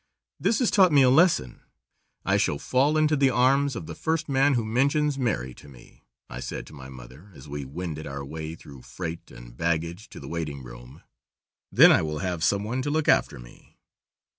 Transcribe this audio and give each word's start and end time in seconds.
"This 0.39 0.57
has 0.57 0.71
taught 0.71 0.91
me 0.91 1.03
a 1.03 1.11
lesson. 1.11 1.61
I 2.25 2.37
shall 2.37 2.57
fall 2.57 2.97
into 2.97 3.15
the 3.15 3.29
arms 3.29 3.75
of 3.75 3.85
the 3.85 3.93
first 3.93 4.27
man 4.27 4.55
who 4.55 4.65
mentions 4.65 5.19
marry 5.19 5.53
to 5.53 5.69
me," 5.69 6.05
I 6.27 6.39
said 6.39 6.65
to 6.65 6.73
my 6.73 6.89
mother 6.89 7.29
as 7.35 7.47
we 7.47 7.65
wended 7.65 8.07
our 8.07 8.25
way 8.25 8.55
through 8.55 8.81
freight 8.81 9.29
and 9.29 9.55
baggage 9.55 10.09
to 10.09 10.19
the 10.19 10.27
waiting 10.27 10.63
room, 10.63 11.03
"then 11.71 11.91
I 11.91 12.01
will 12.01 12.17
have 12.17 12.43
some 12.43 12.63
one 12.63 12.81
to 12.81 12.89
look 12.89 13.07
after 13.07 13.37
me." 13.39 13.77